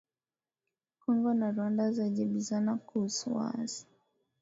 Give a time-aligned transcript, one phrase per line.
[0.99, 3.85] Kongo na Rwanda zajibizana kuhusu waasi